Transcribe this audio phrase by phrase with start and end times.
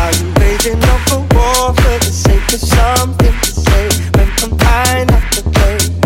[0.00, 5.06] Are you waging up war for the sake of something to say when I'm fine
[5.52, 6.05] play?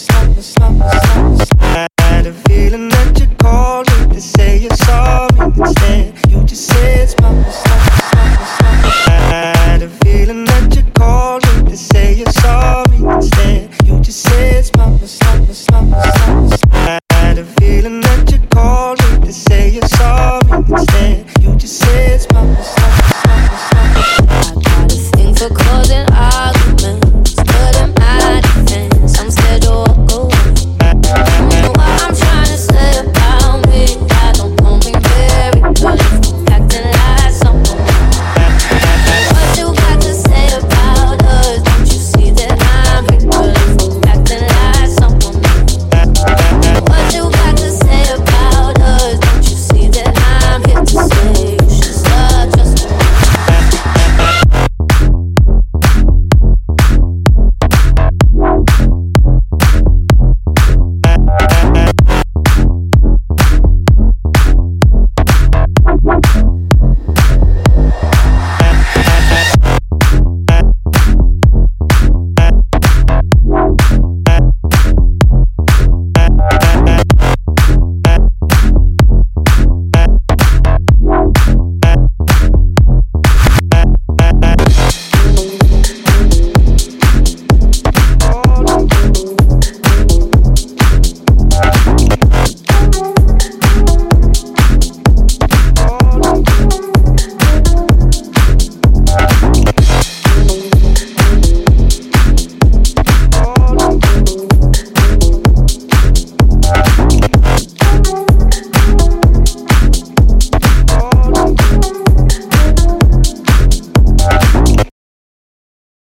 [0.00, 0.99] slumber, slumber.